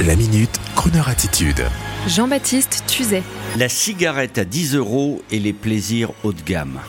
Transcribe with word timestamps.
La 0.00 0.16
minute, 0.16 0.58
Kroneur 0.74 1.08
attitude. 1.08 1.64
Jean-Baptiste 2.08 2.82
Tuzet. 2.88 3.22
La 3.56 3.68
cigarette 3.68 4.36
à 4.38 4.44
10 4.44 4.74
euros 4.74 5.22
et 5.30 5.38
les 5.38 5.52
plaisirs 5.52 6.10
haut 6.24 6.32
de 6.32 6.40
gamme. 6.40 6.80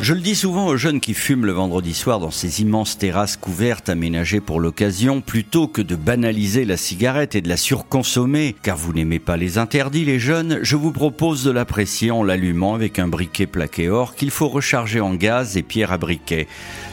Je 0.00 0.14
le 0.14 0.20
dis 0.20 0.36
souvent 0.36 0.68
aux 0.68 0.76
jeunes 0.76 1.00
qui 1.00 1.12
fument 1.12 1.44
le 1.44 1.52
vendredi 1.52 1.92
soir 1.92 2.20
dans 2.20 2.30
ces 2.30 2.62
immenses 2.62 2.96
terrasses 2.96 3.36
couvertes 3.36 3.88
aménagées 3.88 4.40
pour 4.40 4.60
l'occasion, 4.60 5.20
plutôt 5.20 5.66
que 5.66 5.82
de 5.82 5.96
banaliser 5.96 6.64
la 6.64 6.76
cigarette 6.76 7.34
et 7.34 7.42
de 7.42 7.48
la 7.48 7.56
surconsommer, 7.56 8.54
car 8.62 8.76
vous 8.76 8.92
n'aimez 8.92 9.18
pas 9.18 9.36
les 9.36 9.58
interdits 9.58 10.04
les 10.04 10.20
jeunes, 10.20 10.60
je 10.62 10.76
vous 10.76 10.92
propose 10.92 11.42
de 11.42 11.50
l'apprécier 11.50 12.12
en 12.12 12.22
l'allumant 12.22 12.74
avec 12.74 13.00
un 13.00 13.08
briquet 13.08 13.48
plaqué 13.48 13.90
or 13.90 14.14
qu'il 14.14 14.30
faut 14.30 14.48
recharger 14.48 15.00
en 15.00 15.14
gaz 15.14 15.56
et 15.56 15.62
pierre 15.62 15.90
à 15.90 15.98
briquet. 15.98 16.46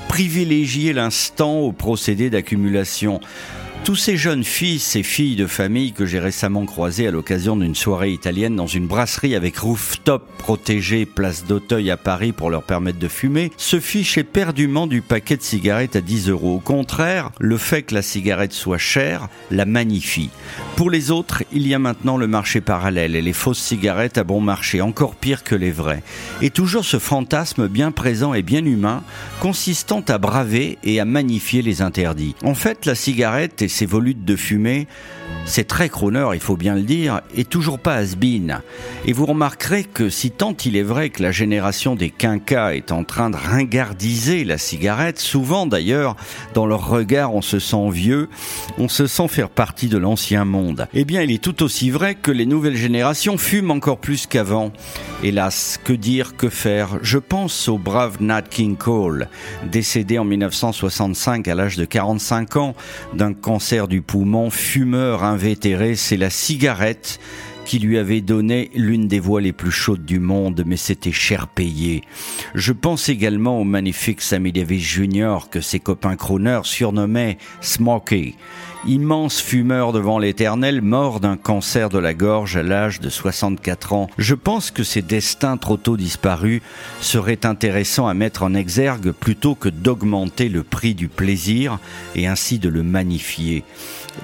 Privilégiez 0.07 0.93
l'instant 0.93 1.59
au 1.59 1.71
procédé 1.71 2.29
d'accumulation. 2.29 3.20
Tous 3.85 3.95
ces 3.95 4.17
jeunes 4.17 4.44
fils 4.44 4.95
et 4.95 5.03
filles 5.03 5.35
de 5.35 5.45
famille 5.45 5.94
que 5.94 6.07
j'ai 6.07 6.17
récemment 6.17 6.66
croisés 6.66 7.05
à 7.05 7.12
l'occasion 7.12 7.55
d'une 7.55 7.75
soirée 7.75 8.11
italienne 8.11 8.55
dans 8.55 8.66
une 8.66 8.88
brasserie 8.88 9.35
avec 9.35 9.58
rooftop 9.58 10.23
protégé 10.39 11.05
place 11.05 11.45
d'Auteuil 11.45 11.91
à 11.91 11.98
Paris 11.98 12.31
pour 12.31 12.49
leur 12.49 12.63
permettre 12.63 12.98
de 12.98 13.08
fumer, 13.08 13.52
se 13.58 13.80
fichent 13.80 14.17
éperdument 14.17 14.88
du 14.88 15.03
paquet 15.03 15.38
de 15.38 15.44
cigarettes 15.44 15.95
à 15.95 16.02
10 16.02 16.30
euros. 16.30 16.55
Au 16.55 16.59
contraire, 16.59 17.30
le 17.39 17.58
fait 17.58 17.84
que 17.84 17.94
la 17.94 18.02
cigarette 18.02 18.53
soit 18.53 18.80
chère 18.80 19.27
la 19.52 19.66
magnifie. 19.66 20.31
Pour 20.75 20.89
les 20.89 21.11
autres, 21.11 21.44
il 21.52 21.67
y 21.67 21.73
a 21.73 21.80
maintenant 21.80 22.17
le 22.17 22.27
marché 22.27 22.61
parallèle 22.61 23.16
et 23.16 23.22
les 23.22 23.33
fausses 23.33 23.59
cigarettes 23.61 24.17
à 24.17 24.23
bon 24.23 24.41
marché, 24.41 24.81
encore 24.81 25.16
pire 25.16 25.44
que 25.44 25.55
les 25.55 25.72
vraies. 25.72 26.03
Et 26.41 26.49
toujours 26.49 26.86
ce 26.86 26.97
fantasme 26.99 27.67
bien 27.67 27.91
présent 27.91 28.33
et 28.33 28.41
bien 28.41 28.66
humain, 28.66 29.03
consistant 29.39 30.03
à 30.08 30.17
braver 30.17 30.80
et 30.83 30.99
à 30.99 31.05
magnifier 31.05 31.61
les 31.61 31.81
interdits. 31.81 32.36
En 32.44 32.55
fait, 32.55 32.86
la 32.86 32.95
cigarette 32.95 33.61
et 33.61 33.67
ses 33.75 33.85
volutes 33.85 34.23
de 34.23 34.38
fumée, 34.38 34.88
c'est 35.44 35.67
très 35.67 35.89
crooner, 35.89 36.30
il 36.33 36.39
faut 36.39 36.55
bien 36.55 36.75
le 36.75 36.81
dire, 36.81 37.22
et 37.36 37.44
toujours 37.44 37.77
pas 37.77 37.95
has 37.95 38.16
-been. 38.16 38.59
Et 39.05 39.13
vous 39.13 39.25
remarquerez 39.25 39.83
que 39.83 40.09
si 40.09 40.31
tant 40.31 40.55
il 40.66 40.77
est 40.77 40.83
vrai 40.83 41.09
que 41.09 41.22
la 41.22 41.31
génération 41.31 41.95
des 41.95 42.09
quinquas 42.09 42.73
est 42.73 42.91
en 42.91 43.03
train 43.03 43.30
de 43.30 43.35
ringardiser 43.35 44.44
la 44.45 44.58
cigarette, 44.58 45.19
souvent 45.19 45.67
d'ailleurs, 45.67 46.16
dans 46.53 46.66
leur 46.66 46.88
regard 46.88 47.35
on 47.35 47.41
se 47.41 47.59
sent 47.59 47.89
vieux, 47.91 48.30
on 48.77 48.88
se 48.88 49.08
sent 49.08 49.27
faire 49.27 49.50
partie 49.50 49.89
de 49.89 49.97
l'ancien 49.97 50.45
monde. 50.45 50.88
Eh 50.94 51.05
bien, 51.05 51.22
il 51.22 51.31
est 51.31 51.44
tout 51.44 51.61
aussi 51.61 51.89
vrai 51.89 52.16
que 52.16 52.31
les 52.31 52.45
nouvelles 52.45 52.78
générations 52.78 53.38
fument 53.38 53.72
encore 53.72 54.00
plus 54.00 54.25
qu'avant. 54.25 54.72
Hélas, 55.22 55.80
que 55.83 55.94
dire, 55.94 56.38
que 56.38 56.50
faire? 56.50 56.97
Je 57.02 57.19
pense 57.19 57.67
au 57.67 57.78
brave 57.78 58.17
Nat 58.22 58.44
King 58.44 58.78
Cole, 58.78 59.28
décédé 59.72 60.17
en 60.17 60.25
1965 60.25 61.47
à 61.47 61.55
l'âge 61.55 61.78
de 61.78 61.85
45 61.85 62.55
ans 62.55 62.73
d'un 63.13 63.33
cancer 63.33 63.64
du 63.88 64.02
poumon, 64.02 64.52
fumeur 64.52 65.23
invétéré, 65.23 65.95
c'est 65.95 66.17
la 66.17 66.30
cigarette 66.30 67.19
qui 67.66 67.80
lui 67.80 67.97
avait 67.97 68.21
donné 68.21 68.69
l'une 68.75 69.08
des 69.08 69.19
voix 69.19 69.41
les 69.41 69.52
plus 69.52 69.71
chaudes 69.71 70.05
du 70.05 70.19
monde, 70.19 70.63
mais 70.66 70.77
c'était 70.77 71.11
cher 71.11 71.47
payé. 71.47 72.03
Je 72.53 72.72
pense 72.72 73.09
également 73.09 73.59
au 73.59 73.63
magnifique 73.63 74.22
Sammy 74.22 74.52
Davis 74.52 74.83
Jr. 74.83 75.49
que 75.49 75.61
ses 75.61 75.80
copains 75.80 76.16
crooners 76.16 76.61
surnommaient 76.63 77.38
Smokey. 77.61 78.35
Immense 78.88 79.41
fumeur 79.41 79.94
devant 79.94 80.19
l'éternel, 80.19 80.83
mort 80.83 81.19
d'un 81.19 81.38
cancer 81.38 81.89
de 81.89 81.97
la 81.97 82.13
gorge 82.13 82.55
à 82.55 82.61
l'âge 82.61 82.99
de 82.99 83.09
64 83.09 83.94
ans. 83.94 84.07
Je 84.19 84.35
pense 84.35 84.69
que 84.69 84.83
ces 84.83 85.02
destins 85.02 85.57
trop 85.57 85.77
tôt 85.77 85.97
disparus 85.97 86.61
seraient 87.02 87.47
intéressants 87.47 88.07
à 88.07 88.13
mettre 88.13 88.44
en 88.44 88.53
exergue 88.53 89.11
plutôt 89.11 89.55
que 89.55 89.69
d'augmenter 89.69 90.50
le 90.50 90.61
prix 90.61 90.94
du 90.94 91.07
plaisir 91.07 91.79
et 92.13 92.27
ainsi 92.27 92.59
de 92.59 92.69
le 92.69 92.83
magnifier. 92.83 93.63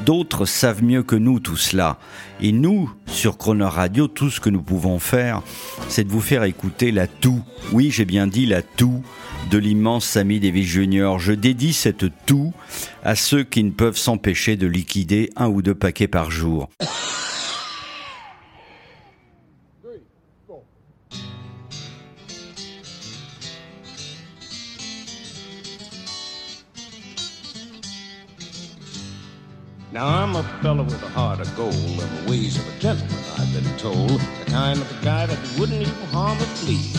D'autres 0.05 0.45
savent 0.45 0.83
mieux 0.83 1.02
que 1.02 1.16
nous 1.16 1.39
tout 1.39 1.58
cela. 1.58 1.98
Et 2.39 2.52
nous, 2.52 2.92
sur 3.08 3.31
Chrono 3.38 3.70
Radio, 3.70 4.08
tout 4.08 4.30
ce 4.30 4.40
que 4.40 4.50
nous 4.50 4.61
pouvons 4.61 5.00
faire, 5.00 5.42
c'est 5.89 6.04
de 6.04 6.10
vous 6.10 6.22
faire 6.22 6.44
écouter 6.44 6.92
la 6.92 7.08
toux. 7.08 7.42
Oui, 7.72 7.92
j'ai 7.92 8.05
bien 8.05 8.28
dit 8.28 8.45
la 8.45 8.61
toux 8.61 9.04
de 9.50 9.58
l'immense 9.58 10.05
Sammy 10.05 10.39
Davis 10.39 10.67
Jr. 10.67 11.16
Je 11.20 11.33
dédie 11.33 11.73
cette 11.73 12.05
toux 12.26 12.54
à 13.04 13.16
ceux 13.16 13.44
qui 13.44 13.64
ne 13.64 13.72
peuvent 13.72 13.98
s'empêcher 13.98 14.55
de 14.55 14.67
liquider 14.67 15.30
un 15.36 15.48
ou 15.48 15.61
deux 15.61 15.76
paquets 15.76 16.08
par 16.08 16.32
jour. 16.32 16.70
Now 29.94 30.08
I'm 30.08 30.38
a 30.38 30.44
fellow 30.62 30.84
with 30.84 31.04
a 31.04 31.10
heart 31.10 31.42
of 31.42 31.54
gold 31.58 31.74
and 31.76 32.00
the 32.00 32.32
ways 32.32 32.58
of 32.58 32.66
a 32.66 32.80
gentleman, 32.80 33.14
I've 33.38 33.52
been 33.52 33.78
told. 33.78 34.22
The 34.22 34.46
kind 34.46 34.80
of 34.80 34.90
a 34.90 35.04
guy 35.04 35.26
that 35.26 35.60
wouldn't 35.60 35.82
even 35.82 35.94
harm 36.14 36.38
a 36.38 36.48
flea. 36.62 36.94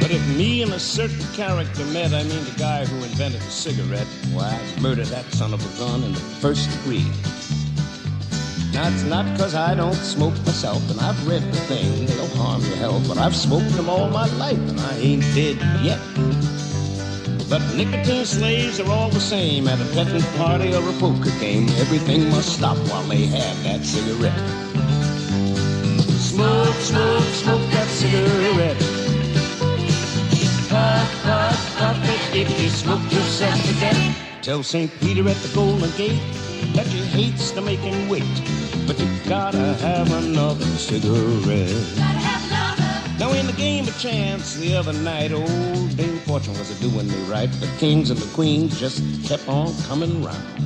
But 0.00 0.10
if 0.10 0.26
me 0.36 0.62
and 0.62 0.72
a 0.72 0.80
certain 0.80 1.24
character 1.34 1.84
met, 1.86 2.12
I 2.12 2.24
mean 2.24 2.44
the 2.44 2.54
guy 2.58 2.84
who 2.84 2.96
invented 2.96 3.40
the 3.42 3.50
cigarette, 3.50 4.08
why, 4.32 4.58
I'd 4.60 4.82
murder 4.82 5.04
that 5.04 5.24
son 5.34 5.54
of 5.54 5.62
a 5.62 5.78
gun 5.78 6.02
in 6.02 6.14
the 6.14 6.18
first 6.18 6.68
degree. 6.68 7.06
Now, 8.72 8.88
it's 8.88 9.04
not 9.04 9.24
because 9.32 9.54
I 9.54 9.76
don't 9.76 9.94
smoke 9.94 10.34
myself, 10.44 10.90
and 10.90 10.98
I've 11.00 11.28
read 11.28 11.42
the 11.42 11.58
thing, 11.70 12.06
they'll 12.06 12.26
harm 12.36 12.60
your 12.62 12.76
health, 12.76 13.06
but 13.06 13.18
I've 13.18 13.36
smoked 13.36 13.70
them 13.76 13.88
all 13.88 14.10
my 14.10 14.26
life, 14.34 14.58
and 14.58 14.80
I 14.80 14.96
ain't 14.98 15.22
dead 15.32 15.58
yet. 15.80 16.00
But 17.48 17.62
nicotine 17.76 18.24
slaves 18.24 18.80
are 18.80 18.90
all 18.90 19.08
the 19.08 19.20
same 19.20 19.68
at 19.68 19.80
a 19.80 19.84
petting 19.94 20.22
party 20.36 20.74
or 20.74 20.82
a 20.88 20.92
poker 20.94 21.30
game. 21.38 21.68
Everything 21.78 22.28
must 22.30 22.56
stop 22.56 22.76
while 22.88 23.04
they 23.04 23.26
have 23.26 23.62
that 23.62 23.84
cigarette. 23.84 24.36
Smoke, 26.18 26.74
smoke, 26.74 27.22
smoke 27.22 27.70
that 27.70 27.86
cigarette. 27.86 28.78
Puff, 30.68 31.22
puff, 31.22 31.76
puff 31.78 32.32
it 32.34 32.36
if 32.36 32.60
you 32.60 32.68
smoke 32.68 33.12
yourself 33.12 33.54
to 33.62 33.74
death. 33.80 34.42
Tell 34.42 34.64
St. 34.64 34.90
Peter 35.00 35.28
at 35.28 35.36
the 35.36 35.54
Golden 35.54 35.90
Gate 35.96 36.20
that 36.74 36.86
you 36.92 37.02
hates 37.04 37.54
make 37.62 37.78
him 37.78 38.08
wait, 38.08 38.24
but 38.86 38.98
you 38.98 39.08
gotta 39.28 39.74
have 39.74 40.12
another 40.12 40.64
cigarette. 40.64 42.25
Now 43.18 43.32
in 43.32 43.46
the 43.46 43.54
game 43.54 43.88
of 43.88 43.98
chance 43.98 44.56
the 44.56 44.76
other 44.76 44.92
night, 44.92 45.32
old 45.32 45.96
Dame 45.96 46.18
Fortune 46.18 46.52
was 46.58 46.70
a 46.70 46.80
doing 46.82 47.08
me 47.08 47.16
right. 47.24 47.50
The 47.50 47.70
kings 47.78 48.10
and 48.10 48.20
the 48.20 48.34
queens 48.34 48.78
just 48.78 49.02
kept 49.24 49.48
on 49.48 49.74
coming 49.84 50.22
round. 50.22 50.56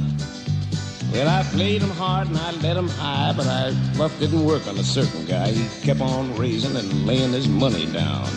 Well, 1.12 1.28
I 1.28 1.44
played 1.44 1.80
him 1.80 1.90
hard 1.90 2.26
and 2.26 2.36
I 2.36 2.50
let 2.52 2.76
him 2.76 2.88
high, 2.88 3.32
but 3.36 3.46
I 3.46 3.72
bluff 3.94 4.18
didn't 4.18 4.44
work 4.44 4.66
on 4.66 4.76
a 4.78 4.82
certain 4.82 5.24
guy. 5.26 5.52
He 5.52 5.86
kept 5.86 6.00
on 6.00 6.36
raising 6.36 6.76
and 6.76 7.06
laying 7.06 7.32
his 7.32 7.48
money 7.48 7.86
down. 7.86 8.28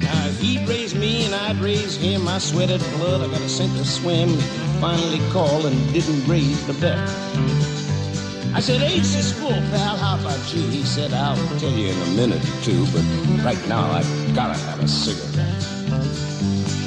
Now 0.00 0.28
he'd 0.38 0.68
raise 0.68 0.94
me 0.94 1.24
and 1.24 1.34
I'd 1.34 1.56
raise 1.56 1.96
him. 1.96 2.28
I 2.28 2.38
sweated 2.38 2.80
blood, 2.96 3.22
I 3.22 3.30
got 3.30 3.40
a 3.40 3.48
sink 3.48 3.72
or 3.78 3.84
swim. 3.84 4.28
He 4.28 4.40
finally 4.80 5.20
called 5.30 5.66
and 5.66 5.92
didn't 5.92 6.26
raise 6.28 6.64
the 6.68 6.74
bet. 6.74 7.67
I 8.58 8.60
said, 8.60 8.82
Ace 8.82 9.14
is 9.14 9.30
full, 9.30 9.50
pal. 9.70 9.96
How 9.96 10.18
about 10.18 10.52
you? 10.52 10.62
He 10.62 10.82
said, 10.82 11.12
I'll 11.12 11.36
tell 11.60 11.70
you 11.70 11.92
in 11.92 12.02
a 12.02 12.10
minute 12.16 12.42
or 12.42 12.62
two, 12.64 12.84
but 12.86 13.04
right 13.44 13.68
now 13.68 13.88
I've 13.88 14.34
gotta 14.34 14.58
have 14.58 14.82
a 14.82 14.88
cigarette. 14.88 15.62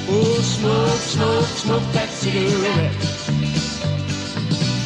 Oh, 0.06 0.38
smoke, 0.42 1.00
smoke, 1.00 1.44
smoke 1.46 1.92
that 1.94 2.10
cigarette. 2.10 2.92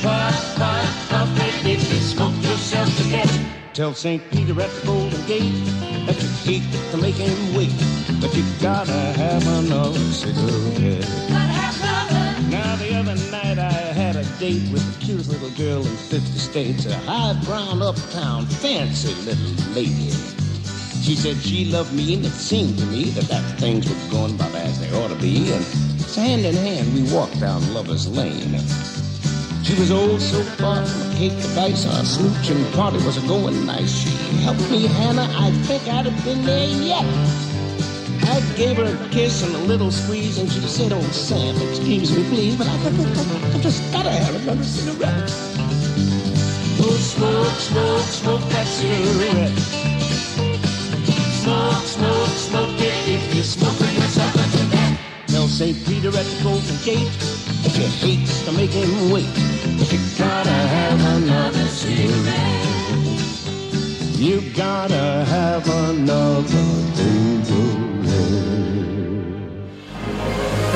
Puff, 0.00 0.54
puff, 0.54 1.08
puff 1.08 1.40
it 1.40 1.66
if 1.66 1.92
you 1.92 1.98
smoke 1.98 2.36
yourself 2.44 2.96
to 2.98 3.10
death. 3.10 3.72
Tell 3.74 3.92
St. 3.92 4.22
Peter 4.30 4.52
at 4.60 4.70
the 4.70 4.86
Golden 4.86 5.26
Gate 5.26 5.66
that 6.06 6.22
you 6.22 6.28
hate 6.46 6.92
to 6.92 6.98
make 6.98 7.16
him 7.16 7.56
wait, 7.56 7.74
but 8.20 8.32
you 8.32 8.44
gotta 8.62 8.92
have 8.92 9.44
another 9.58 9.98
cigarette. 10.12 11.85
Date 14.46 14.72
with 14.72 14.84
the 14.86 15.04
cutest 15.04 15.28
little 15.28 15.50
girl 15.58 15.80
in 15.84 15.96
50 15.96 16.38
states, 16.38 16.86
a 16.86 16.94
high 16.98 17.34
brown 17.44 17.82
uptown 17.82 18.46
fancy 18.46 19.12
little 19.24 19.74
lady. 19.74 20.10
She 21.02 21.16
said 21.16 21.36
she 21.38 21.64
loved 21.64 21.92
me, 21.92 22.14
and 22.14 22.24
it 22.24 22.30
seemed 22.30 22.78
to 22.78 22.86
me 22.86 23.10
that, 23.16 23.24
that 23.24 23.42
things 23.58 23.88
were 23.88 24.10
going 24.10 24.34
about 24.36 24.54
as 24.54 24.78
they 24.78 24.90
ought 24.98 25.08
to 25.08 25.16
be. 25.16 25.52
And 25.52 25.64
hand 26.14 26.46
in 26.46 26.54
hand, 26.54 26.94
we 26.94 27.02
walked 27.12 27.40
down 27.40 27.60
Lover's 27.74 28.06
Lane. 28.06 28.54
She 29.64 29.74
was 29.80 29.90
old 29.90 30.20
so 30.20 30.40
far 30.58 30.86
from 30.86 31.10
a 31.10 31.14
cake 31.16 31.36
to 31.42 31.48
dice, 31.56 31.84
our 31.86 32.04
smooching 32.04 32.72
party 32.74 32.98
was 32.98 33.16
a 33.16 33.26
going 33.26 33.66
nice. 33.66 33.92
She 33.98 34.10
helped 34.44 34.70
me, 34.70 34.86
Hannah, 34.86 35.28
I 35.46 35.50
think 35.66 35.82
I'd 35.88 36.06
have 36.06 36.24
been 36.24 36.44
there 36.44 36.68
yet. 36.68 37.45
I 38.28 38.40
gave 38.56 38.76
her 38.76 38.84
a 38.84 39.08
kiss 39.10 39.42
and 39.42 39.54
a 39.54 39.58
little 39.58 39.90
squeeze, 39.90 40.38
and 40.38 40.50
she 40.50 40.60
said, 40.60 40.92
Oh, 40.92 41.00
Sam, 41.12 41.54
excuse 41.68 42.16
me, 42.16 42.24
please, 42.28 42.56
but 42.56 42.66
I, 42.66 42.72
I, 42.72 43.54
I 43.54 43.58
just 43.60 43.80
gotta 43.92 44.10
have 44.10 44.34
another 44.42 44.64
cigarette. 44.64 45.30
Oh, 46.78 46.96
smoke, 47.00 47.58
smoke, 47.58 48.02
smoke 48.02 48.40
that 48.50 48.66
cigarette. 48.66 49.56
Smoke, 51.42 51.84
smoke, 51.84 52.28
smoke 52.28 52.80
it 52.80 53.08
if 53.08 53.34
you're 53.34 53.44
smoking 53.44 53.94
yourself 53.94 54.32
to 54.32 54.70
death. 54.70 55.00
Tell 55.28 55.46
Tell 55.46 55.48
St. 55.48 55.76
Peter 55.86 56.08
at 56.08 56.26
the 56.26 56.42
Golden 56.42 56.76
Gate 56.84 57.12
that 57.62 57.76
you 57.78 57.86
hate 58.02 58.26
to 58.44 58.52
make 58.52 58.70
him 58.70 59.10
wait, 59.10 59.30
but 59.78 59.92
you 59.92 59.98
gotta 60.18 60.50
have 60.50 61.22
another 61.22 61.66
cigarette. 61.68 62.66
You 64.18 64.40
gotta 64.54 65.24
have 65.28 65.68
another 65.68 66.85